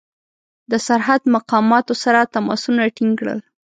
د 0.71 0.73
سرحد 0.85 1.21
مقاماتو 1.35 1.93
سره 2.03 2.29
تماسونه 2.35 2.81
ټینګ 2.97 3.13
کړل. 3.19 3.39